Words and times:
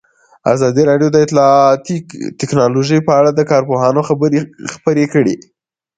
ازادي 0.53 0.83
راډیو 0.89 1.09
د 1.11 1.17
اطلاعاتی 1.25 1.95
تکنالوژي 2.41 2.99
په 3.07 3.11
اړه 3.19 3.29
د 3.33 3.41
کارپوهانو 3.51 4.01
خبرې 4.09 4.39
خپرې 4.73 5.05
کړي. 5.13 5.35